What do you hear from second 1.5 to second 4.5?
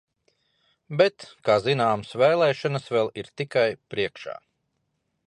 zināms, vēlēšanas vēl tikai priekšā.